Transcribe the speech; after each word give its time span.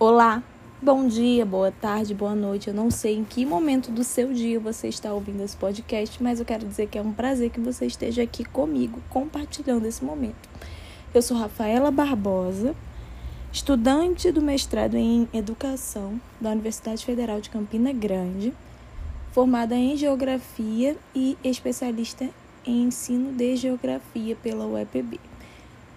Olá, 0.00 0.44
bom 0.80 1.08
dia, 1.08 1.44
boa 1.44 1.72
tarde, 1.72 2.14
boa 2.14 2.32
noite. 2.32 2.68
Eu 2.68 2.74
não 2.74 2.88
sei 2.88 3.16
em 3.16 3.24
que 3.24 3.44
momento 3.44 3.90
do 3.90 4.04
seu 4.04 4.32
dia 4.32 4.60
você 4.60 4.86
está 4.86 5.12
ouvindo 5.12 5.42
esse 5.42 5.56
podcast, 5.56 6.22
mas 6.22 6.38
eu 6.38 6.46
quero 6.46 6.64
dizer 6.64 6.86
que 6.86 6.96
é 6.96 7.02
um 7.02 7.12
prazer 7.12 7.50
que 7.50 7.58
você 7.58 7.84
esteja 7.84 8.22
aqui 8.22 8.44
comigo, 8.44 9.02
compartilhando 9.10 9.86
esse 9.86 10.04
momento. 10.04 10.48
Eu 11.12 11.20
sou 11.20 11.36
Rafaela 11.36 11.90
Barbosa, 11.90 12.76
estudante 13.52 14.30
do 14.30 14.40
mestrado 14.40 14.96
em 14.96 15.28
Educação 15.34 16.20
da 16.40 16.50
Universidade 16.50 17.04
Federal 17.04 17.40
de 17.40 17.50
Campina 17.50 17.92
Grande, 17.92 18.54
formada 19.32 19.74
em 19.74 19.96
Geografia 19.96 20.96
e 21.12 21.36
especialista 21.42 22.30
em 22.64 22.84
Ensino 22.84 23.32
de 23.32 23.56
Geografia 23.56 24.36
pela 24.36 24.64
UEPB. 24.64 25.18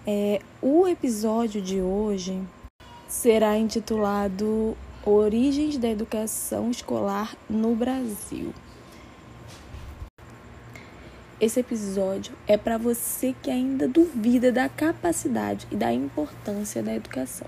É, 0.07 0.41
o 0.59 0.88
episódio 0.88 1.61
de 1.61 1.79
hoje 1.79 2.41
será 3.12 3.57
intitulado 3.57 4.75
Origens 5.05 5.78
da 5.78 5.89
Educação 5.89 6.71
Escolar 6.71 7.36
no 7.50 7.75
Brasil. 7.75 8.54
Esse 11.37 11.60
episódio 11.60 12.34
é 12.47 12.56
para 12.56 12.78
você 12.78 13.36
que 13.43 13.51
ainda 13.51 13.86
duvida 13.86 14.50
da 14.50 14.70
capacidade 14.70 15.68
e 15.70 15.75
da 15.75 15.92
importância 15.92 16.82
da 16.82 16.96
educação. 16.96 17.47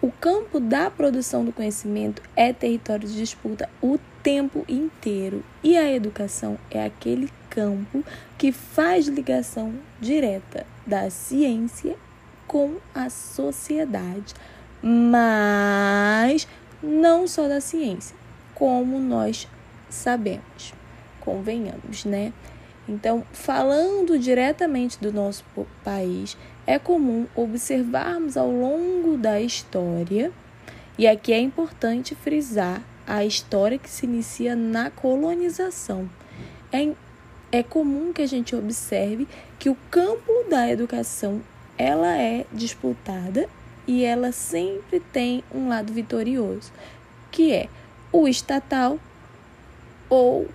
O 0.00 0.10
campo 0.10 0.58
da 0.58 0.90
produção 0.90 1.44
do 1.44 1.52
conhecimento 1.52 2.20
é 2.34 2.52
território 2.52 3.06
de 3.06 3.14
disputa 3.14 3.70
o 3.80 4.00
tempo 4.20 4.64
inteiro 4.68 5.44
e 5.62 5.76
a 5.76 5.92
educação 5.92 6.58
é 6.68 6.84
aquele 6.84 7.30
campo 7.48 8.04
que 8.36 8.50
faz 8.50 9.06
ligação 9.06 9.74
direta 10.00 10.66
da 10.84 11.08
ciência 11.08 11.96
com 12.52 12.76
a 12.94 13.08
sociedade, 13.08 14.34
mas 14.82 16.48
não 16.82 17.28
só 17.28 17.46
da 17.46 17.60
ciência, 17.60 18.16
como 18.54 18.98
nós 18.98 19.46
sabemos, 19.88 20.74
convenhamos, 21.20 22.04
né? 22.04 22.32
Então, 22.88 23.24
falando 23.32 24.18
diretamente 24.18 24.98
do 25.00 25.12
nosso 25.12 25.44
país, 25.84 26.36
é 26.66 26.78
comum 26.78 27.26
observarmos 27.34 28.36
ao 28.36 28.50
longo 28.50 29.16
da 29.16 29.40
história, 29.40 30.32
e 30.98 31.06
aqui 31.06 31.32
é 31.32 31.38
importante 31.38 32.14
frisar 32.14 32.82
a 33.06 33.24
história 33.24 33.78
que 33.78 33.88
se 33.88 34.04
inicia 34.04 34.56
na 34.56 34.90
colonização. 34.90 36.10
É, 36.72 36.92
é 37.50 37.62
comum 37.62 38.12
que 38.12 38.22
a 38.22 38.26
gente 38.26 38.54
observe 38.56 39.28
que 39.58 39.70
o 39.70 39.76
campo 39.90 40.44
da 40.50 40.68
educação 40.68 41.40
ela 41.78 42.16
é 42.16 42.44
disputada 42.52 43.48
e 43.86 44.04
ela 44.04 44.32
sempre 44.32 45.00
tem 45.00 45.42
um 45.52 45.68
lado 45.68 45.92
vitorioso, 45.92 46.72
que 47.30 47.52
é 47.52 47.68
o 48.12 48.28
estatal 48.28 48.98
ou 50.08 50.48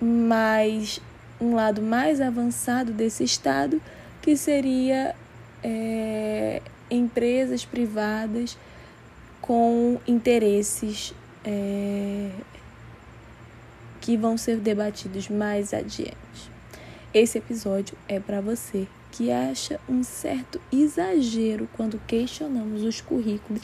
mais 0.00 1.00
um 1.40 1.54
lado 1.54 1.80
mais 1.80 2.20
avançado 2.20 2.92
desse 2.92 3.24
estado, 3.24 3.80
que 4.20 4.36
seria 4.36 5.14
é, 5.62 6.60
empresas 6.90 7.64
privadas 7.64 8.58
com 9.40 9.98
interesses 10.06 11.14
é, 11.44 12.30
que 14.00 14.16
vão 14.16 14.36
ser 14.36 14.56
debatidos 14.56 15.28
mais 15.28 15.72
adiante. 15.72 16.50
Esse 17.12 17.38
episódio 17.38 17.96
é 18.06 18.20
para 18.20 18.40
você 18.40 18.86
que 19.12 19.30
acha 19.30 19.80
um 19.88 20.02
certo 20.02 20.60
exagero 20.72 21.68
quando 21.76 22.00
questionamos 22.06 22.82
os 22.82 23.00
currículos 23.00 23.62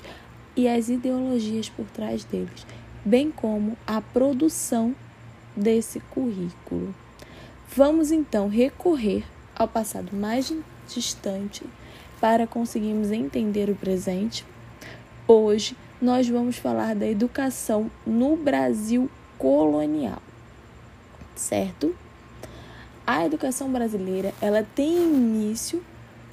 e 0.57 0.69
as 0.69 0.89
ideologias 0.89 1.69
por 1.69 1.87
trás 1.87 2.25
deles, 2.25 2.67
bem 3.05 3.31
como 3.31 3.77
a 3.87 4.01
produção 4.01 4.95
desse 5.57 6.01
currículo. 6.01 6.95
Vamos 7.75 8.11
então 8.11 8.49
recorrer 8.49 9.25
ao 9.55 9.69
passado 9.69 10.15
mais 10.15 10.53
distante 10.89 11.65
para 12.21 12.47
conseguirmos 12.47 13.11
entender 13.11 13.69
o 13.69 13.75
presente. 13.75 14.45
Hoje 15.27 15.77
nós 16.01 16.29
vamos 16.29 16.57
falar 16.57 16.95
da 16.95 17.07
educação 17.07 17.91
no 18.07 18.37
Brasil 18.37 19.11
colonial, 19.39 20.23
certo? 21.35 21.95
A 23.07 23.25
educação 23.25 23.71
brasileira, 23.71 24.35
ela 24.41 24.67
tem 24.75 24.97
início 24.97 25.81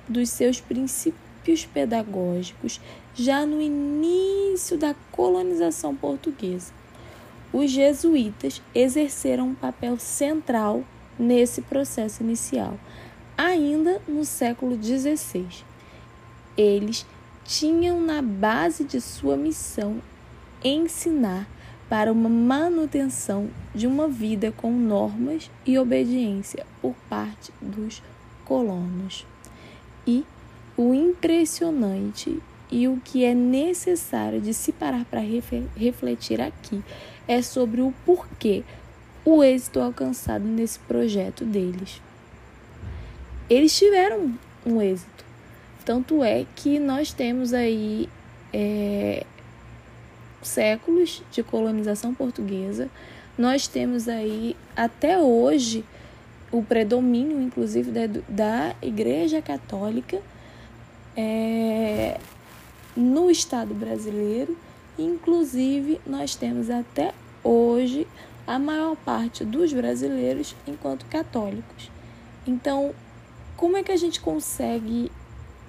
dos 0.07 0.29
seus 0.29 0.59
princípios 0.59 1.65
pedagógicos 1.71 2.81
já 3.13 3.45
no 3.45 3.61
início 3.61 4.75
da 4.75 4.95
colonização 5.11 5.95
portuguesa. 5.95 6.73
Os 7.53 7.69
jesuítas 7.69 8.59
exerceram 8.73 9.49
um 9.49 9.55
papel 9.55 9.99
central 9.99 10.83
nesse 11.19 11.61
processo 11.61 12.23
inicial, 12.23 12.79
ainda 13.37 14.01
no 14.07 14.25
século 14.25 14.75
XVI. 14.81 15.45
Eles 16.57 17.05
tinham 17.45 18.01
na 18.01 18.21
base 18.21 18.83
de 18.83 18.99
sua 18.99 19.37
missão 19.37 20.01
ensinar 20.63 21.47
para 21.93 22.11
uma 22.11 22.27
manutenção 22.27 23.51
de 23.71 23.85
uma 23.85 24.07
vida 24.07 24.51
com 24.51 24.71
normas 24.71 25.51
e 25.63 25.77
obediência 25.77 26.65
por 26.81 26.95
parte 27.07 27.53
dos 27.61 28.01
colonos. 28.43 29.27
E 30.07 30.25
o 30.75 30.91
impressionante 30.91 32.41
e 32.71 32.87
o 32.87 32.99
que 32.99 33.23
é 33.23 33.35
necessário 33.35 34.41
de 34.41 34.55
se 34.55 34.71
parar 34.71 35.05
para 35.05 35.21
refletir 35.77 36.41
aqui 36.41 36.83
é 37.27 37.43
sobre 37.43 37.79
o 37.79 37.93
porquê 38.03 38.63
o 39.23 39.43
êxito 39.43 39.79
alcançado 39.79 40.45
nesse 40.45 40.79
projeto 40.79 41.45
deles. 41.45 42.01
Eles 43.47 43.77
tiveram 43.77 44.33
um 44.65 44.81
êxito, 44.81 45.23
tanto 45.85 46.23
é 46.23 46.43
que 46.55 46.79
nós 46.79 47.13
temos 47.13 47.53
aí 47.53 48.09
é, 48.51 49.27
séculos 50.43 51.23
de 51.31 51.43
colonização 51.43 52.13
portuguesa. 52.13 52.89
Nós 53.37 53.67
temos 53.67 54.07
aí 54.07 54.55
até 54.75 55.17
hoje 55.17 55.83
o 56.51 56.61
predomínio, 56.61 57.41
inclusive, 57.41 57.89
da, 57.91 58.21
da 58.29 58.75
Igreja 58.81 59.41
Católica 59.41 60.21
é, 61.17 62.19
no 62.95 63.31
Estado 63.31 63.73
brasileiro. 63.73 64.55
Inclusive, 64.97 65.99
nós 66.05 66.35
temos 66.35 66.69
até 66.69 67.13
hoje 67.43 68.07
a 68.45 68.59
maior 68.59 68.95
parte 68.97 69.43
dos 69.43 69.73
brasileiros 69.73 70.55
enquanto 70.67 71.05
católicos. 71.05 71.89
Então, 72.45 72.93
como 73.57 73.77
é 73.77 73.83
que 73.83 73.91
a 73.91 73.97
gente 73.97 74.19
consegue 74.19 75.11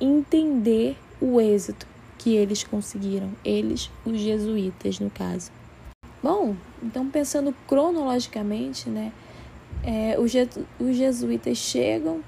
entender 0.01 0.97
o 1.21 1.41
êxito 1.41 1.87
que 2.25 2.35
eles 2.35 2.65
conseguiram, 2.65 3.31
eles, 3.45 3.91
os 4.03 4.19
jesuítas, 4.19 4.99
no 4.99 5.11
caso. 5.11 5.53
Bom, 6.23 6.57
então 6.83 7.07
pensando 7.11 7.55
cronologicamente, 7.69 8.89
né, 8.89 9.13
é, 9.83 10.19
os, 10.19 10.33
os 10.81 10.97
jesuítas 10.97 11.59
chegam 11.59 12.23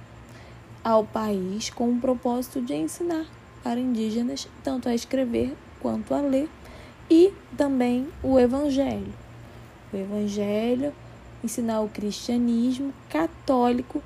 ao 0.84 1.02
país 1.02 1.70
com 1.70 1.88
o 1.88 1.98
propósito 1.98 2.60
de 2.60 2.74
ensinar 2.74 3.24
para 3.64 3.80
indígenas 3.80 4.46
tanto 4.62 4.86
a 4.86 4.94
escrever 4.94 5.56
quanto 5.80 6.12
a 6.12 6.20
ler 6.20 6.46
e 7.10 7.32
também 7.56 8.06
o 8.22 8.38
evangelho. 8.38 9.14
O 9.94 9.96
evangelho, 9.96 10.92
ensinar 11.42 11.80
o 11.80 11.88
cristianismo 11.88 12.92
católico 13.08 14.02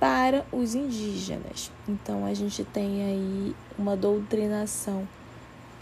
para 0.00 0.46
os 0.50 0.74
indígenas. 0.74 1.70
Então 1.86 2.24
a 2.24 2.32
gente 2.32 2.64
tem 2.64 3.04
aí 3.04 3.54
uma 3.78 3.94
doutrinação 3.94 5.06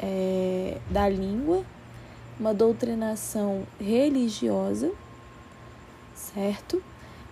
é, 0.04 0.76
da 0.90 1.08
língua, 1.08 1.64
uma 2.38 2.52
doutrinação 2.52 3.62
religiosa, 3.80 4.92
certo? 6.14 6.82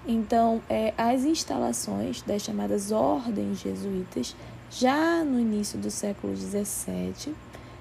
Então, 0.06 0.62
é, 0.70 0.94
as 0.96 1.24
instalações 1.24 2.22
das 2.22 2.42
chamadas 2.42 2.90
ordens 2.90 3.60
jesuítas, 3.60 4.34
já 4.70 5.22
no 5.22 5.38
início 5.38 5.78
do 5.78 5.90
século 5.90 6.34
XVII, 6.34 7.34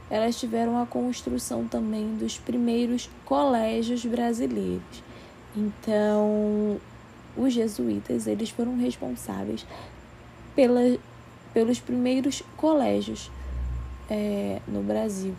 elas 0.09 0.37
tiveram 0.37 0.77
a 0.81 0.85
construção 0.85 1.65
também 1.65 2.15
dos 2.15 2.37
primeiros 2.37 3.09
colégios 3.23 4.05
brasileiros. 4.05 5.01
Então, 5.55 6.79
os 7.37 7.53
jesuítas 7.53 8.27
eles 8.27 8.49
foram 8.49 8.77
responsáveis 8.77 9.65
pela, 10.53 10.97
pelos 11.53 11.79
primeiros 11.79 12.43
colégios 12.57 13.31
é, 14.09 14.59
no 14.67 14.81
Brasil. 14.81 15.35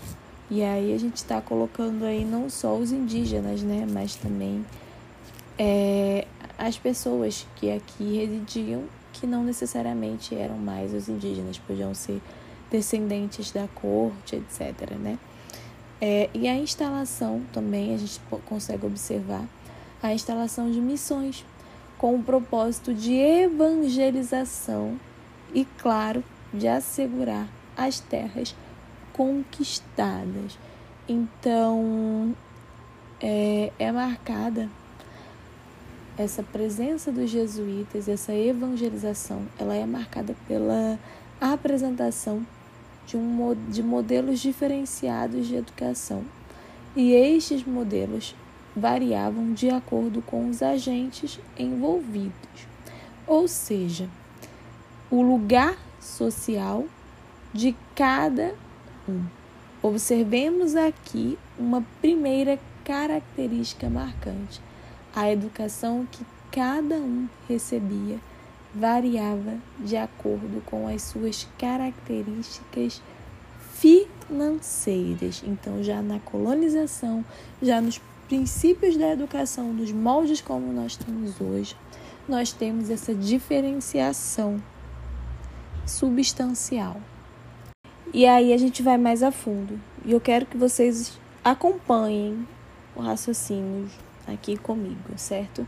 E 0.51 0.63
aí 0.63 0.95
a 0.95 0.99
gente 0.99 1.17
está 1.17 1.41
colocando 1.41 2.05
aí 2.05 2.25
não 2.25 2.51
só 2.51 2.77
os 2.77 2.93
indígenas, 2.93 3.63
né, 3.63 3.87
mas 3.91 4.17
também 4.17 4.65
é, 5.59 6.27
as 6.59 6.79
pessoas 6.79 7.47
que 7.57 7.71
aqui 7.71 8.19
residiam, 8.19 8.85
que 9.13 9.27
não 9.27 9.45
necessariamente 9.45 10.35
eram 10.35 10.57
mais 10.59 10.93
os 10.93 11.09
indígenas, 11.09 11.59
podiam 11.59 11.95
ser 11.95 12.21
descendentes 12.71 13.51
da 13.51 13.69
corte, 13.75 14.37
etc. 14.37 14.93
Né? 14.99 15.19
É, 16.01 16.29
e 16.35 16.49
a 16.49 16.57
instalação 16.57 17.43
também 17.53 17.95
a 17.95 17.97
gente 17.99 18.21
consegue 18.47 18.87
observar 18.87 19.47
a 20.03 20.13
instalação 20.13 20.71
de 20.71 20.81
missões 20.81 21.45
com 21.97 22.17
o 22.17 22.23
propósito 22.23 22.93
de 22.93 23.15
evangelização 23.15 24.99
e, 25.55 25.65
claro, 25.65 26.25
de 26.53 26.67
assegurar 26.67 27.49
as 27.77 28.01
terras 28.01 28.55
conquistadas. 29.13 30.59
Então, 31.09 32.35
é, 33.21 33.73
é 33.79 33.93
marcada 33.93 34.69
essa 36.17 36.43
presença 36.43 37.11
dos 37.11 37.31
jesuítas, 37.31 38.09
essa 38.09 38.35
evangelização, 38.35 39.47
ela 39.59 39.75
é 39.75 39.87
marcada 39.87 40.37
pela 40.47 40.99
apresentação 41.41 42.47
de, 43.07 43.17
um, 43.17 43.57
de 43.69 43.83
modelos 43.83 44.41
diferenciados 44.41 45.47
de 45.47 45.57
educação. 45.57 46.25
E 46.95 47.13
estes 47.13 47.65
modelos 47.65 48.35
variavam 48.77 49.53
de 49.53 49.71
acordo 49.71 50.21
com 50.23 50.49
os 50.49 50.63
agentes 50.63 51.41
envolvidos, 51.59 52.67
ou 53.27 53.49
seja, 53.49 54.09
o 55.11 55.23
lugar 55.23 55.77
social 56.01 56.85
de 57.53 57.77
cada 57.95 58.55
um. 59.09 59.25
Observemos 59.83 60.77
aqui 60.77 61.39
uma 61.59 61.85
primeira 62.01 62.59
característica 62.85 63.89
marcante 63.89 64.61
a 65.15 65.31
educação 65.31 66.07
que 66.11 66.25
cada 66.51 66.97
um 66.97 67.29
recebia 67.49 68.19
variava 68.75 69.59
de 69.79 69.97
acordo 69.97 70.63
com 70.65 70.89
as 70.89 71.03
suas 71.03 71.47
características 71.59 73.03
financeiras. 73.75 75.43
Então, 75.47 75.83
já 75.83 76.01
na 76.01 76.19
colonização, 76.21 77.25
já 77.61 77.81
nos 77.81 78.01
princípios 78.27 78.97
da 78.97 79.11
educação, 79.11 79.75
dos 79.75 79.93
moldes 79.93 80.41
como 80.41 80.73
nós 80.73 80.97
temos 80.97 81.39
hoje, 81.41 81.77
nós 82.27 82.53
temos 82.53 82.89
essa 82.89 83.15
diferenciação 83.15 84.63
substancial. 85.87 86.99
E 88.15 88.27
aí 88.27 88.53
a 88.53 88.59
gente 88.59 88.83
vai 88.83 88.99
mais 88.99 89.23
a 89.23 89.33
fundo. 89.33 89.81
E 90.05 90.13
eu 90.13 90.21
quero 90.21 90.45
que 90.45 90.57
vocês 90.57 91.19
acompanhem 91.43 92.47
o 92.95 93.01
raciocínio 93.01 93.89
aqui 94.27 94.59
comigo, 94.59 95.17
certo? 95.17 95.67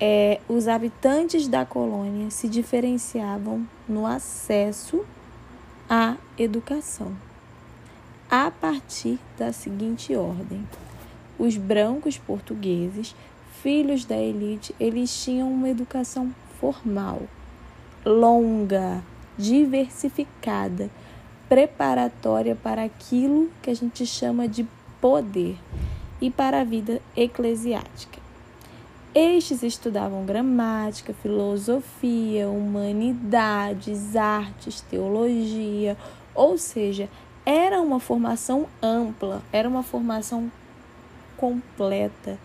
É, 0.00 0.40
os 0.48 0.68
habitantes 0.68 1.48
da 1.48 1.64
colônia 1.64 2.30
se 2.30 2.48
diferenciavam 2.48 3.66
no 3.88 4.06
acesso 4.06 5.04
à 5.90 6.16
educação, 6.38 7.16
a 8.30 8.50
partir 8.50 9.18
da 9.36 9.52
seguinte 9.52 10.14
ordem: 10.14 10.66
os 11.38 11.56
brancos 11.56 12.16
portugueses, 12.18 13.16
filhos 13.62 14.04
da 14.04 14.16
elite, 14.16 14.74
eles 14.78 15.24
tinham 15.24 15.52
uma 15.52 15.68
educação 15.68 16.32
formal, 16.60 17.22
longa, 18.04 19.02
diversificada, 19.36 20.88
preparatória 21.48 22.56
para 22.56 22.84
aquilo 22.84 23.50
que 23.62 23.70
a 23.70 23.74
gente 23.74 24.06
chama 24.06 24.48
de 24.48 24.66
poder 25.00 25.56
e 26.20 26.30
para 26.30 26.60
a 26.60 26.64
vida 26.64 27.00
eclesiástica. 27.16 28.18
Estes 29.14 29.62
estudavam 29.62 30.24
gramática, 30.24 31.14
filosofia, 31.22 32.48
humanidades, 32.48 34.16
artes, 34.16 34.80
teologia, 34.80 35.96
ou 36.34 36.58
seja, 36.58 37.08
era 37.46 37.80
uma 37.80 38.00
formação 38.00 38.66
ampla, 38.82 39.40
era 39.52 39.68
uma 39.68 39.82
formação 39.82 40.50
completa 41.36 42.38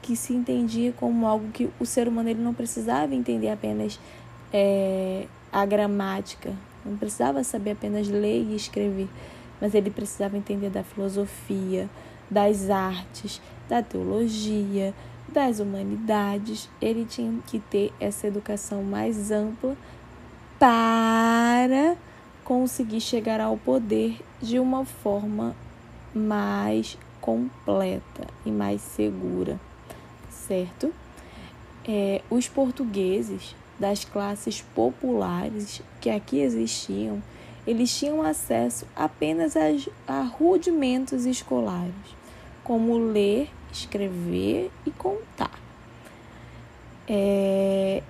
que 0.00 0.16
se 0.16 0.32
entendia 0.32 0.92
como 0.92 1.26
algo 1.26 1.50
que 1.50 1.68
o 1.80 1.84
ser 1.84 2.08
humano 2.08 2.28
ele 2.28 2.42
não 2.42 2.54
precisava 2.54 3.14
entender 3.14 3.50
apenas 3.50 3.98
é, 4.52 5.26
a 5.52 5.66
gramática, 5.66 6.52
não 6.84 6.96
precisava 6.96 7.42
saber 7.42 7.72
apenas 7.72 8.08
ler 8.08 8.42
e 8.42 8.56
escrever, 8.56 9.08
mas 9.60 9.74
ele 9.74 9.90
precisava 9.90 10.36
entender 10.36 10.70
da 10.70 10.82
filosofia, 10.82 11.88
das 12.30 12.70
artes, 12.70 13.40
da 13.68 13.82
teologia, 13.82 14.94
das 15.28 15.60
humanidades. 15.60 16.68
Ele 16.80 17.04
tinha 17.04 17.38
que 17.46 17.58
ter 17.58 17.92
essa 17.98 18.26
educação 18.26 18.82
mais 18.82 19.30
ampla 19.30 19.76
para 20.58 21.96
conseguir 22.44 23.00
chegar 23.00 23.40
ao 23.40 23.56
poder 23.56 24.20
de 24.40 24.58
uma 24.58 24.84
forma 24.84 25.56
mais 26.14 26.98
completa 27.20 28.26
e 28.44 28.50
mais 28.50 28.82
segura, 28.82 29.58
certo? 30.30 30.92
É, 31.86 32.22
os 32.30 32.48
portugueses 32.48 33.56
das 33.84 34.02
classes 34.02 34.62
populares 34.74 35.82
que 36.00 36.08
aqui 36.08 36.40
existiam 36.40 37.22
eles 37.66 37.94
tinham 37.98 38.22
acesso 38.22 38.86
apenas 38.96 39.54
a, 39.56 40.22
rudimentos 40.22 41.26
escolares, 41.26 41.94
como 42.62 42.96
ler, 42.98 43.50
escrever 43.70 44.70
e 44.86 44.90
contar. 44.90 45.58
É, 47.06 48.02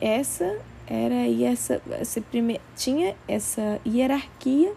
essa 0.00 0.58
era 0.86 1.14
aí 1.14 1.44
essa, 1.44 1.82
essa 1.90 2.20
prime... 2.22 2.60
tinha 2.74 3.14
essa 3.26 3.80
hierarquia 3.86 4.74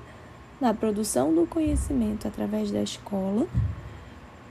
na 0.60 0.74
produção 0.74 1.34
do 1.34 1.46
conhecimento 1.46 2.28
através 2.28 2.72
da 2.72 2.82
escola 2.82 3.48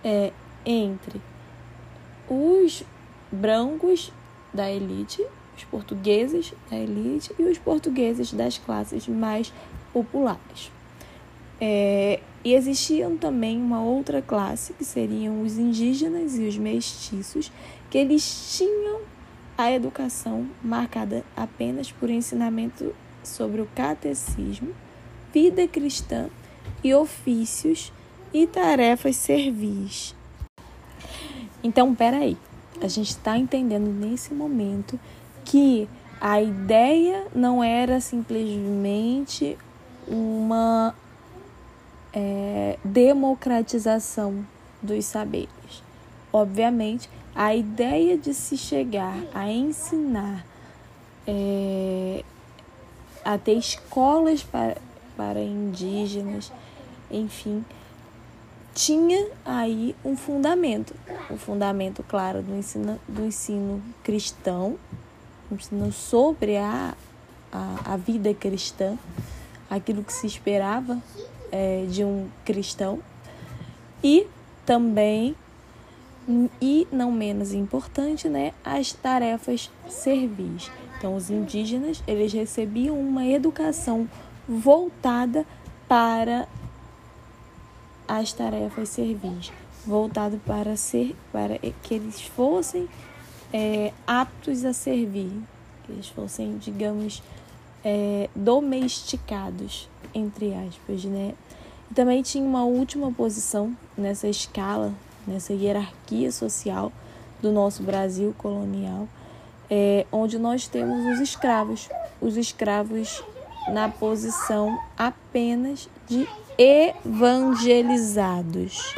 é, 0.03 0.33
entre 0.65 1.21
os 2.29 2.83
brancos 3.31 4.13
da 4.53 4.71
elite 4.71 5.25
os 5.57 5.65
portugueses 5.65 6.53
da 6.71 6.77
elite 6.77 7.33
e 7.39 7.43
os 7.43 7.59
portugueses 7.59 8.33
das 8.33 8.59
classes 8.59 9.07
mais 9.09 9.53
populares. 9.93 10.71
É, 11.61 12.21
e 12.43 12.55
existiam 12.55 13.17
também 13.19 13.61
uma 13.61 13.83
outra 13.83 14.23
classe, 14.23 14.73
que 14.73 14.85
seriam 14.85 15.43
os 15.43 15.59
indígenas 15.59 16.39
e 16.39 16.49
os 16.49 16.57
mestiços, 16.57 17.53
que 17.91 17.99
eles 17.99 18.57
tinham 18.57 19.01
a 19.59 19.71
educação 19.71 20.49
marcada 20.63 21.23
apenas 21.37 21.93
por 21.93 22.09
ensinamento 22.09 22.95
sobre 23.23 23.61
o 23.61 23.69
catecismo, 23.75 24.75
vida 25.33 25.69
cristã 25.69 26.31
e 26.83 26.95
ofícios 26.95 27.93
e 28.33 28.47
tarefas 28.47 29.17
servis. 29.17 30.15
Então, 31.63 31.95
peraí, 31.95 32.39
a 32.81 32.89
gente 32.89 33.11
está 33.11 33.37
entendendo 33.37 33.89
nesse 33.89 34.33
momento 34.33 34.99
que 35.51 35.89
a 36.21 36.41
ideia 36.41 37.27
não 37.35 37.65
era 37.65 38.01
simplesmente 38.01 39.59
uma 40.07 40.95
é, 42.13 42.79
democratização 42.85 44.47
dos 44.81 45.05
saberes. 45.07 45.83
Obviamente, 46.33 47.11
a 47.35 47.53
ideia 47.53 48.17
de 48.17 48.33
se 48.33 48.57
chegar 48.57 49.25
a 49.35 49.51
ensinar, 49.51 50.47
é, 51.27 52.23
a 53.25 53.37
ter 53.37 53.55
escolas 53.55 54.45
para, 54.45 54.77
para 55.17 55.41
indígenas, 55.41 56.53
enfim, 57.11 57.65
tinha 58.73 59.27
aí 59.45 59.97
um 60.05 60.17
fundamento, 60.17 60.95
o 61.29 61.35
um 61.35 61.37
fundamento, 61.37 62.05
claro, 62.05 62.41
do 62.41 62.55
ensino, 62.55 63.01
do 63.09 63.25
ensino 63.25 63.83
cristão, 64.05 64.79
ensinou 65.55 65.93
sobre 65.93 66.57
a, 66.57 66.95
a, 67.53 67.93
a 67.93 67.97
vida 67.97 68.33
cristã, 68.35 68.97
aquilo 69.69 70.03
que 70.03 70.13
se 70.13 70.27
esperava 70.27 70.99
é, 71.51 71.85
de 71.89 72.05
um 72.05 72.29
cristão, 72.45 73.01
e 74.03 74.27
também, 74.65 75.35
e 76.61 76.87
não 76.91 77.11
menos 77.13 77.53
importante, 77.53 78.29
né, 78.29 78.53
as 78.65 78.93
tarefas 78.93 79.71
servis. 79.89 80.71
Então, 80.97 81.17
os 81.17 81.31
indígenas, 81.31 82.03
eles 82.07 82.33
recebiam 82.33 82.99
uma 82.99 83.25
educação 83.27 84.09
voltada 84.49 85.47
para 85.89 86.47
as 88.07 88.33
tarefas 88.33 88.89
servis, 88.89 89.53
voltado 89.87 90.41
para 90.45 90.77
ser 90.77 91.17
para 91.33 91.59
que 91.59 91.95
eles 91.95 92.21
fossem 92.21 92.89
é, 93.53 93.93
aptos 94.07 94.65
a 94.65 94.73
servir, 94.73 95.31
que 95.85 95.93
eles 95.93 96.09
fossem, 96.09 96.57
digamos, 96.59 97.23
é, 97.85 98.31
domesticados, 98.35 99.89
entre 100.15 100.55
aspas, 100.55 101.05
né? 101.05 101.35
E 101.91 101.95
também 101.95 102.23
tinha 102.23 102.45
uma 102.45 102.65
última 102.65 103.13
posição 103.13 103.77
nessa 103.97 104.29
escala, 104.29 104.93
nessa 105.27 105.53
hierarquia 105.53 106.31
social 106.31 106.93
do 107.43 107.51
nosso 107.51 107.83
Brasil 107.83 108.33
colonial, 108.39 109.09
é, 109.69 110.07
onde 110.13 110.39
nós 110.39 110.69
temos 110.69 111.05
os 111.07 111.19
escravos. 111.21 111.89
Os 112.21 112.37
escravos 112.37 113.25
na 113.69 113.89
posição 113.89 114.79
apenas 114.97 115.89
de 116.07 116.29
evangelizados. 116.59 118.95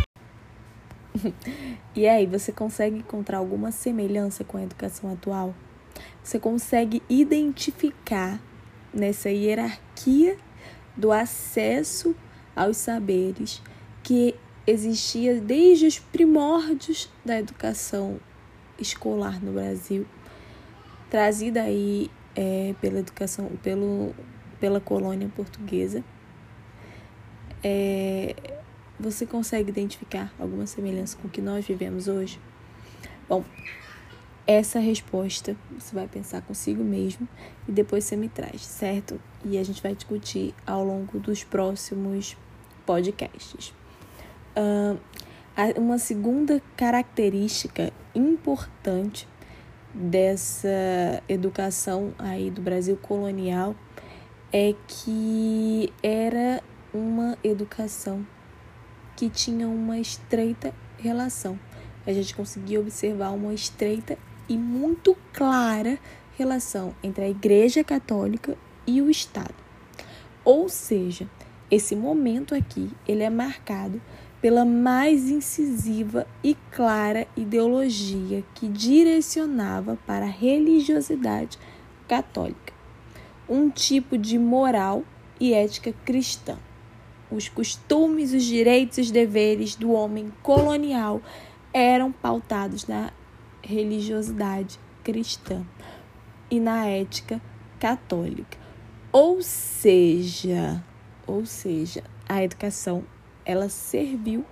e 1.94 2.06
aí, 2.06 2.26
você 2.26 2.52
consegue 2.52 2.98
encontrar 2.98 3.38
alguma 3.38 3.70
semelhança 3.70 4.44
com 4.44 4.56
a 4.58 4.62
educação 4.62 5.12
atual? 5.12 5.54
Você 6.22 6.38
consegue 6.38 7.02
identificar 7.08 8.40
nessa 8.92 9.30
hierarquia 9.30 10.36
do 10.96 11.10
acesso 11.10 12.14
aos 12.54 12.76
saberes 12.76 13.62
que 14.02 14.34
existia 14.66 15.40
desde 15.40 15.86
os 15.86 15.98
primórdios 15.98 17.10
da 17.24 17.38
educação 17.38 18.20
escolar 18.78 19.42
no 19.42 19.52
Brasil, 19.52 20.06
trazida 21.10 21.62
aí 21.62 22.10
é, 22.34 22.74
pela 22.80 22.98
educação, 22.98 23.50
pelo, 23.62 24.14
pela 24.60 24.80
colônia 24.80 25.28
portuguesa. 25.34 26.04
É, 27.64 28.34
você 29.02 29.26
consegue 29.26 29.70
identificar 29.70 30.32
alguma 30.38 30.66
semelhança 30.66 31.16
com 31.20 31.26
o 31.26 31.30
que 31.30 31.40
nós 31.40 31.66
vivemos 31.66 32.06
hoje? 32.06 32.40
Bom, 33.28 33.44
essa 34.46 34.78
resposta 34.78 35.56
você 35.78 35.94
vai 35.94 36.06
pensar 36.06 36.40
consigo 36.42 36.84
mesmo 36.84 37.28
e 37.68 37.72
depois 37.72 38.04
você 38.04 38.16
me 38.16 38.28
traz, 38.28 38.62
certo? 38.62 39.20
E 39.44 39.58
a 39.58 39.64
gente 39.64 39.82
vai 39.82 39.94
discutir 39.94 40.54
ao 40.66 40.84
longo 40.84 41.18
dos 41.18 41.42
próximos 41.42 42.36
podcasts. 42.86 43.74
Uh, 44.56 44.98
uma 45.76 45.98
segunda 45.98 46.62
característica 46.76 47.92
importante 48.14 49.28
dessa 49.92 51.22
educação 51.28 52.14
aí 52.18 52.50
do 52.50 52.62
Brasil 52.62 52.96
colonial 52.96 53.74
é 54.52 54.74
que 54.86 55.92
era 56.02 56.62
uma 56.92 57.36
educação 57.42 58.26
que 59.22 59.30
tinha 59.30 59.68
uma 59.68 60.00
estreita 60.00 60.74
relação. 60.98 61.56
A 62.04 62.12
gente 62.12 62.34
conseguia 62.34 62.80
observar 62.80 63.30
uma 63.30 63.54
estreita 63.54 64.18
e 64.48 64.58
muito 64.58 65.16
clara 65.32 65.96
relação 66.36 66.92
entre 67.04 67.26
a 67.26 67.30
Igreja 67.30 67.84
Católica 67.84 68.58
e 68.84 69.00
o 69.00 69.08
Estado. 69.08 69.54
Ou 70.44 70.68
seja, 70.68 71.30
esse 71.70 71.94
momento 71.94 72.52
aqui, 72.52 72.90
ele 73.06 73.22
é 73.22 73.30
marcado 73.30 74.02
pela 74.40 74.64
mais 74.64 75.30
incisiva 75.30 76.26
e 76.42 76.56
clara 76.72 77.28
ideologia 77.36 78.42
que 78.56 78.66
direcionava 78.66 79.96
para 80.04 80.24
a 80.24 80.28
religiosidade 80.28 81.56
católica, 82.08 82.72
um 83.48 83.70
tipo 83.70 84.18
de 84.18 84.36
moral 84.36 85.04
e 85.38 85.54
ética 85.54 85.94
cristã. 86.04 86.58
Os 87.34 87.48
costumes, 87.48 88.32
os 88.32 88.44
direitos 88.44 88.98
e 88.98 89.00
os 89.00 89.10
deveres 89.10 89.74
do 89.74 89.92
homem 89.92 90.32
colonial 90.42 91.20
eram 91.72 92.12
pautados 92.12 92.86
na 92.86 93.10
religiosidade 93.62 94.78
cristã 95.02 95.64
e 96.50 96.60
na 96.60 96.86
ética 96.86 97.40
católica. 97.80 98.58
Ou 99.10 99.42
seja, 99.42 100.82
ou 101.26 101.46
seja, 101.46 102.04
a 102.28 102.42
educação 102.42 103.04
ela 103.44 103.68
serviu 103.68 104.44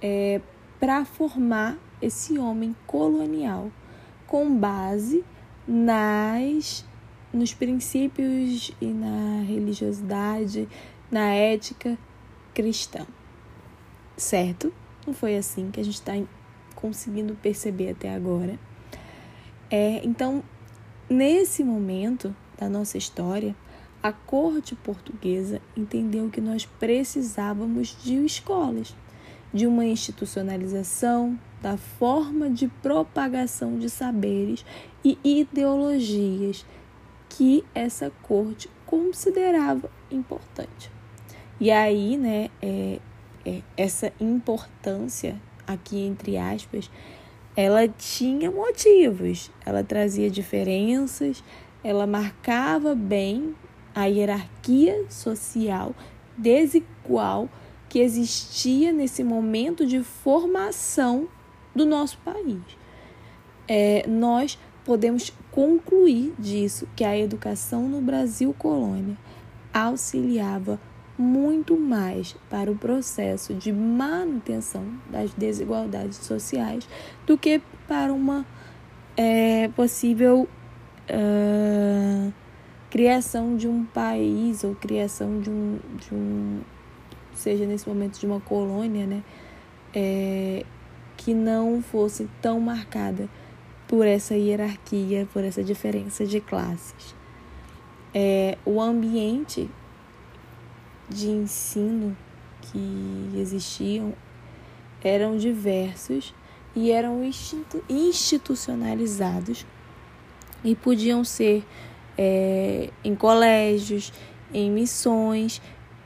é, 0.00 0.40
para 0.80 1.04
formar 1.04 1.78
esse 2.00 2.38
homem 2.38 2.74
colonial 2.86 3.70
com 4.26 4.56
base 4.56 5.24
nas 5.66 6.84
nos 7.32 7.54
princípios 7.54 8.72
e 8.80 8.86
na 8.86 9.42
religiosidade, 9.42 10.68
na 11.12 11.34
ética 11.34 11.98
cristã. 12.54 13.06
Certo? 14.16 14.72
Não 15.06 15.12
foi 15.12 15.36
assim 15.36 15.70
que 15.70 15.78
a 15.78 15.84
gente 15.84 15.94
está 15.94 16.14
conseguindo 16.74 17.34
perceber 17.34 17.90
até 17.90 18.14
agora. 18.14 18.58
É, 19.70 20.04
então, 20.04 20.42
nesse 21.08 21.62
momento 21.62 22.34
da 22.58 22.68
nossa 22.68 22.96
história, 22.96 23.54
a 24.02 24.12
corte 24.12 24.74
portuguesa 24.74 25.60
entendeu 25.76 26.28
que 26.30 26.40
nós 26.40 26.64
precisávamos 26.64 27.96
de 28.02 28.24
escolas, 28.24 28.96
de 29.52 29.66
uma 29.66 29.84
institucionalização 29.84 31.38
da 31.60 31.76
forma 31.76 32.50
de 32.50 32.68
propagação 32.68 33.78
de 33.78 33.88
saberes 33.88 34.64
e 35.04 35.18
ideologias 35.22 36.66
que 37.28 37.64
essa 37.74 38.10
corte 38.22 38.68
considerava 38.84 39.90
importante. 40.10 40.90
E 41.62 41.70
aí, 41.70 42.16
né, 42.16 42.50
é, 42.60 42.98
é, 43.46 43.62
essa 43.76 44.12
importância, 44.20 45.40
aqui 45.64 46.00
entre 46.00 46.36
aspas, 46.36 46.90
ela 47.54 47.86
tinha 47.86 48.50
motivos, 48.50 49.48
ela 49.64 49.84
trazia 49.84 50.28
diferenças, 50.28 51.44
ela 51.84 52.04
marcava 52.04 52.96
bem 52.96 53.54
a 53.94 54.06
hierarquia 54.06 55.04
social 55.08 55.94
desigual 56.36 57.48
que 57.88 58.00
existia 58.00 58.90
nesse 58.90 59.22
momento 59.22 59.86
de 59.86 60.02
formação 60.02 61.28
do 61.72 61.86
nosso 61.86 62.18
país. 62.24 62.60
É, 63.68 64.04
nós 64.08 64.58
podemos 64.84 65.32
concluir 65.52 66.34
disso 66.36 66.88
que 66.96 67.04
a 67.04 67.16
educação 67.16 67.88
no 67.88 68.00
Brasil 68.00 68.52
colônia 68.52 69.16
auxiliava 69.72 70.80
muito 71.18 71.76
mais 71.76 72.34
para 72.48 72.70
o 72.70 72.76
processo 72.76 73.54
de 73.54 73.72
manutenção 73.72 74.84
das 75.10 75.32
desigualdades 75.34 76.18
sociais 76.18 76.88
do 77.26 77.36
que 77.36 77.60
para 77.86 78.12
uma 78.12 78.46
é, 79.16 79.68
possível 79.68 80.48
uh, 81.10 82.32
criação 82.90 83.56
de 83.56 83.68
um 83.68 83.84
país 83.84 84.64
ou 84.64 84.74
criação 84.74 85.40
de 85.40 85.50
um, 85.50 85.78
de 85.98 86.14
um 86.14 86.60
seja 87.34 87.66
nesse 87.66 87.88
momento 87.88 88.18
de 88.18 88.26
uma 88.26 88.40
colônia, 88.40 89.06
né, 89.06 89.22
é, 89.94 90.64
que 91.16 91.34
não 91.34 91.82
fosse 91.82 92.28
tão 92.40 92.60
marcada 92.60 93.28
por 93.88 94.06
essa 94.06 94.34
hierarquia, 94.34 95.28
por 95.32 95.44
essa 95.44 95.62
diferença 95.62 96.24
de 96.24 96.40
classes. 96.40 97.14
É, 98.14 98.58
o 98.64 98.80
ambiente 98.80 99.68
de 101.12 101.28
ensino 101.28 102.16
que 102.60 103.30
existiam 103.36 104.14
eram 105.04 105.36
diversos 105.36 106.34
e 106.74 106.90
eram 106.90 107.22
institucionalizados 107.88 109.66
e 110.64 110.74
podiam 110.74 111.24
ser 111.24 111.64
é, 112.16 112.90
em 113.04 113.14
colégios, 113.14 114.12
em 114.54 114.70
missões 114.70 115.60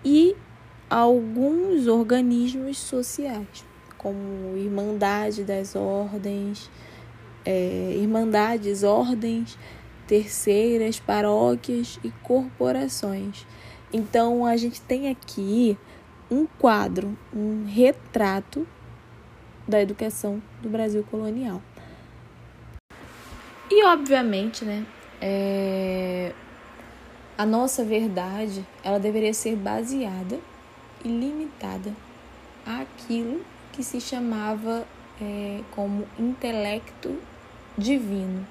e 0.05 0.35
alguns 0.89 1.87
organismos 1.87 2.79
sociais, 2.79 3.65
como 3.99 4.57
Irmandade 4.57 5.45
das 5.45 5.77
Ordens, 5.77 6.71
é, 7.45 7.97
Irmandades, 7.97 8.83
Ordens, 8.83 9.59
Terceiras, 10.07 10.99
Paróquias 11.01 11.99
e 12.03 12.11
Corporações. 12.23 13.47
Então 13.93 14.45
a 14.45 14.57
gente 14.57 14.81
tem 14.81 15.09
aqui 15.09 15.79
um 16.31 16.47
quadro, 16.47 17.17
um 17.35 17.65
retrato 17.65 18.67
da 19.67 19.81
educação 19.81 20.43
do 20.61 20.69
Brasil 20.69 21.05
colonial. 21.11 21.63
E 23.71 23.85
obviamente, 23.85 24.65
né, 24.65 24.87
é, 25.21 26.33
a 27.37 27.45
nossa 27.45 27.85
verdade 27.85 28.65
ela 28.83 28.99
deveria 28.99 29.35
ser 29.35 29.57
baseada 29.57 30.39
e 31.05 31.09
limitada 31.09 31.93
àquilo 32.65 33.45
que 33.73 33.83
se 33.83 34.01
chamava 34.01 34.87
é, 35.21 35.61
como 35.73 36.07
intelecto 36.19 37.17
divino. 37.77 38.47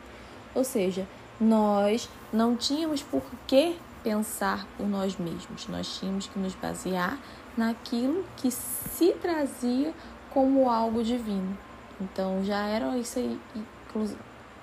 Ou 0.54 0.64
seja, 0.64 1.08
nós 1.40 2.10
não 2.32 2.56
tínhamos 2.56 3.02
por 3.02 3.24
que 3.48 3.76
pensar 4.06 4.68
por 4.78 4.88
nós 4.88 5.18
mesmos, 5.18 5.68
nós 5.68 5.98
tínhamos 5.98 6.28
que 6.28 6.38
nos 6.38 6.54
basear 6.54 7.18
naquilo 7.58 8.24
que 8.38 8.52
se 8.52 9.14
trazia 9.14 9.92
como 10.30 10.70
algo 10.70 11.04
divino. 11.04 11.58
Então 12.00 12.44
já 12.46 12.68
era 12.68 12.96
isso 13.00 13.18
aí, 13.18 13.40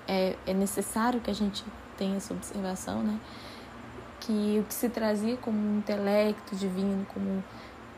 é, 0.07 0.37
é 0.47 0.53
necessário 0.53 1.19
que 1.19 1.29
a 1.29 1.33
gente 1.33 1.65
tem 1.97 2.15
essa 2.15 2.33
observação, 2.33 3.03
né? 3.03 3.19
Que 4.21 4.59
o 4.61 4.63
que 4.63 4.73
se 4.73 4.87
trazia 4.87 5.35
como 5.35 5.57
um 5.57 5.79
intelecto 5.79 6.55
divino, 6.55 7.05
como 7.13 7.43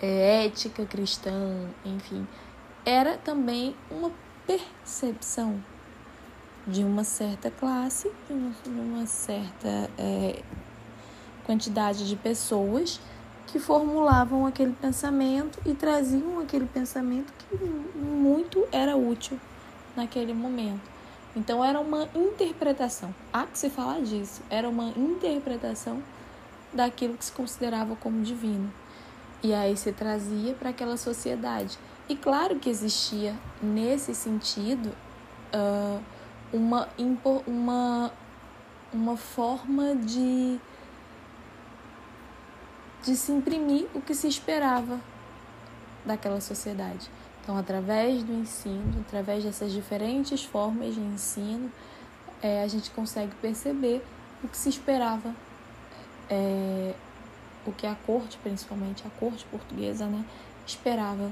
é, 0.02 0.48
ética 0.48 0.84
cristã, 0.84 1.70
enfim, 1.86 2.28
era 2.84 3.18
também 3.18 3.76
uma 3.92 4.12
percepção 4.48 5.62
de 6.66 6.84
uma 6.84 7.04
certa 7.04 7.52
classe, 7.52 8.12
de 8.28 8.34
uma, 8.34 8.52
de 8.64 8.70
uma 8.80 9.06
certa. 9.06 9.90
É, 9.96 10.42
quantidade 11.46 12.08
de 12.08 12.16
pessoas 12.16 13.00
que 13.48 13.60
formulavam 13.60 14.46
aquele 14.46 14.74
pensamento 14.74 15.60
e 15.66 15.74
traziam 15.74 16.40
aquele 16.40 16.66
pensamento 16.66 17.32
que 17.38 17.56
muito 17.98 18.68
era 18.72 18.96
útil 18.96 19.40
naquele 19.96 20.34
momento. 20.34 20.96
Então 21.36 21.64
era 21.64 21.80
uma 21.80 22.08
interpretação. 22.16 23.14
Há 23.32 23.46
que 23.46 23.58
se 23.58 23.70
falar 23.70 24.02
disso. 24.02 24.42
Era 24.50 24.70
uma 24.70 24.90
interpretação 24.98 26.02
daquilo 26.74 27.18
que 27.18 27.26
se 27.26 27.32
considerava 27.32 27.96
como 27.98 28.22
divino. 28.22 28.72
E 29.44 29.54
aí 29.54 29.76
se 29.76 29.92
trazia 29.92 30.54
para 30.54 30.70
aquela 30.70 30.98
sociedade. 30.98 31.78
E 32.08 32.16
claro 32.16 32.58
que 32.58 32.70
existia 32.70 33.36
nesse 33.62 34.16
sentido 34.16 34.92
uh, 35.54 36.02
uma, 36.54 36.88
uma, 37.46 38.12
uma 38.94 39.18
forma 39.18 39.96
de, 39.96 40.60
de 43.06 43.16
se 43.16 43.32
imprimir 43.32 43.88
o 43.94 44.02
que 44.02 44.16
se 44.16 44.28
esperava 44.28 45.00
daquela 46.04 46.42
sociedade. 46.42 47.08
Então, 47.44 47.56
através 47.56 48.24
do 48.24 48.34
ensino, 48.34 49.00
através 49.08 49.44
dessas 49.44 49.72
diferentes 49.72 50.44
formas 50.44 50.96
de 50.96 51.00
ensino, 51.00 51.72
é, 52.42 52.64
a 52.64 52.68
gente 52.68 52.90
consegue 52.90 53.34
perceber 53.36 54.04
o 54.44 54.48
que 54.48 54.58
se 54.58 54.70
esperava, 54.70 55.36
é, 56.28 56.96
o 57.68 57.72
que 57.72 57.86
a 57.86 57.96
corte, 58.08 58.40
principalmente 58.40 59.04
a 59.06 59.10
corte 59.20 59.46
portuguesa, 59.46 60.08
né, 60.08 60.26
esperava 60.66 61.32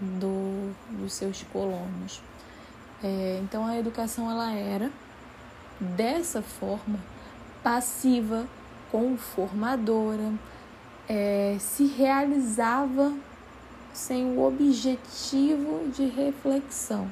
do, 0.00 0.72
dos 0.90 1.12
seus 1.12 1.42
colonos. 1.52 2.22
É, 3.02 3.40
então, 3.42 3.66
a 3.66 3.76
educação 3.76 4.30
ela 4.30 4.52
era 4.52 4.92
dessa 5.80 6.40
forma 6.40 7.00
passiva, 7.64 8.46
conformadora, 8.92 10.32
é, 11.08 11.56
se 11.58 11.86
realizava 11.86 13.12
sem 13.92 14.36
o 14.36 14.44
objetivo 14.44 15.88
de 15.90 16.06
reflexão 16.06 17.08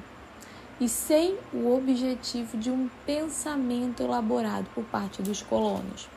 e 0.79 0.89
sem 0.89 1.37
o 1.53 1.75
objetivo 1.75 2.57
de 2.59 2.71
um 2.71 2.89
pensamento 3.07 4.03
elaborado 4.03 4.67
por 4.75 4.85
parte 4.85 5.23
dos 5.23 5.41
colonos. 5.43 6.09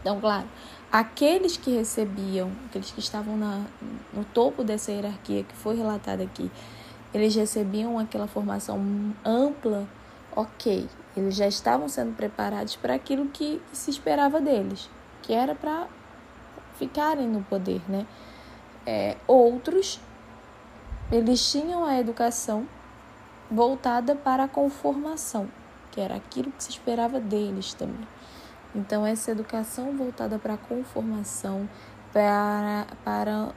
Então, 0.00 0.18
claro, 0.18 0.46
aqueles 0.90 1.56
que 1.56 1.70
recebiam, 1.70 2.50
aqueles 2.66 2.90
que 2.90 3.00
estavam 3.00 3.36
na, 3.36 3.64
no 4.14 4.24
topo 4.24 4.64
dessa 4.64 4.90
hierarquia 4.90 5.44
que 5.44 5.54
foi 5.54 5.76
relatada 5.76 6.22
aqui, 6.22 6.50
eles 7.12 7.34
recebiam 7.34 7.98
aquela 7.98 8.26
formação 8.26 8.80
ampla, 9.24 9.86
ok, 10.34 10.88
eles 11.16 11.34
já 11.34 11.46
estavam 11.46 11.88
sendo 11.88 12.16
preparados 12.16 12.76
para 12.76 12.94
aquilo 12.94 13.26
que 13.26 13.60
se 13.72 13.90
esperava 13.90 14.40
deles, 14.40 14.88
que 15.22 15.34
era 15.34 15.54
para 15.54 15.86
ficarem 16.80 17.28
no 17.28 17.42
poder, 17.42 17.82
né? 17.86 18.06
É, 18.86 19.16
outros, 19.26 20.00
eles 21.12 21.52
tinham 21.52 21.84
a 21.84 21.98
educação 22.00 22.66
voltada 23.50 24.16
para 24.16 24.44
a 24.44 24.48
conformação, 24.48 25.48
que 25.92 26.00
era 26.00 26.16
aquilo 26.16 26.50
que 26.50 26.64
se 26.64 26.70
esperava 26.70 27.20
deles 27.20 27.74
também. 27.74 28.08
Então, 28.74 29.04
essa 29.04 29.30
educação 29.30 29.94
voltada 29.96 30.38
para 30.38 30.54
a 30.54 30.56
conformação, 30.56 31.68
para, 32.12 32.86
para 33.04 33.52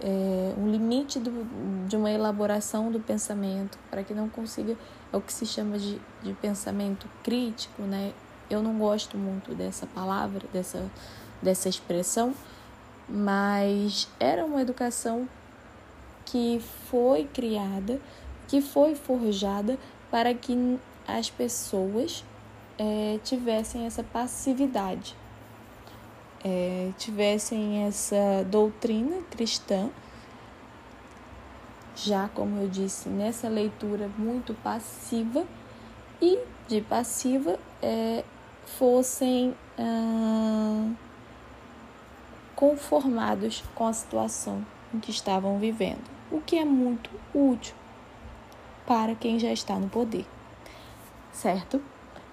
é, 0.00 0.54
um 0.56 0.70
limite 0.70 1.18
do, 1.18 1.86
de 1.86 1.96
uma 1.96 2.10
elaboração 2.10 2.90
do 2.90 3.00
pensamento, 3.00 3.78
para 3.90 4.02
que 4.02 4.14
não 4.14 4.28
consiga, 4.28 4.76
é 5.12 5.16
o 5.16 5.20
que 5.20 5.32
se 5.32 5.44
chama 5.44 5.78
de, 5.78 6.00
de 6.22 6.32
pensamento 6.34 7.06
crítico, 7.22 7.82
né? 7.82 8.12
Eu 8.48 8.62
não 8.62 8.78
gosto 8.78 9.16
muito 9.16 9.54
dessa 9.54 9.86
palavra, 9.86 10.42
dessa, 10.52 10.90
dessa 11.42 11.68
expressão, 11.68 12.34
mas 13.08 14.08
era 14.18 14.44
uma 14.44 14.60
educação 14.60 15.28
que 16.24 16.60
foi 16.88 17.24
criada, 17.24 18.00
que 18.46 18.60
foi 18.60 18.94
forjada 18.94 19.78
para 20.10 20.32
que 20.34 20.78
as 21.06 21.30
pessoas 21.30 22.24
é, 22.78 23.18
tivessem 23.24 23.86
essa 23.86 24.02
passividade, 24.02 25.16
é, 26.44 26.90
tivessem 26.98 27.84
essa 27.84 28.44
doutrina 28.50 29.22
cristã, 29.30 29.90
já 31.96 32.28
como 32.28 32.60
eu 32.60 32.68
disse, 32.68 33.08
nessa 33.08 33.48
leitura 33.48 34.08
muito 34.16 34.54
passiva, 34.54 35.44
e 36.22 36.38
de 36.68 36.80
passiva 36.80 37.58
é, 37.82 38.24
fossem. 38.64 39.54
Ah, 39.78 40.90
conformados 42.60 43.64
com 43.74 43.86
a 43.86 43.92
situação 43.94 44.66
em 44.92 45.00
que 45.00 45.10
estavam 45.10 45.58
vivendo, 45.58 46.04
o 46.30 46.42
que 46.42 46.58
é 46.58 46.64
muito 46.64 47.08
útil 47.34 47.74
para 48.86 49.14
quem 49.14 49.38
já 49.38 49.50
está 49.50 49.76
no 49.76 49.88
poder, 49.88 50.26
certo? 51.32 51.80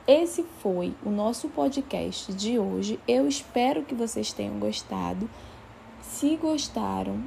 Esse 0.06 0.44
foi 0.60 0.94
o 1.06 1.10
nosso 1.10 1.48
podcast 1.48 2.34
de 2.34 2.60
hoje. 2.60 3.00
Eu 3.08 3.26
espero 3.26 3.84
que 3.84 3.96
vocês 3.96 4.34
tenham 4.34 4.60
gostado. 4.60 5.30
Se 6.02 6.36
gostaram, 6.36 7.24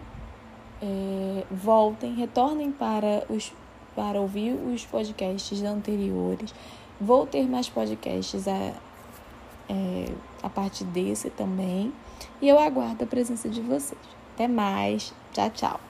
é, 0.83 1.45
voltem, 1.51 2.15
retornem 2.15 2.71
para, 2.71 3.25
os, 3.31 3.51
para 3.97 4.21
ouvir 4.21 4.53
os 4.53 4.85
podcasts 4.85 5.63
anteriores. 5.63 6.55
Vou 7.01 7.27
ter 7.27 7.49
mais 7.49 7.67
podcasts 7.67 8.47
a, 8.47 8.75
é, 9.71 10.13
a 10.43 10.51
partir 10.51 10.85
desse 10.85 11.31
também. 11.31 11.93
E 12.43 12.49
eu 12.49 12.59
aguardo 12.59 13.05
a 13.05 13.07
presença 13.07 13.49
de 13.49 13.61
vocês. 13.61 14.01
Até 14.35 14.49
mais. 14.49 15.15
Tchau, 15.33 15.51
tchau. 15.51 15.90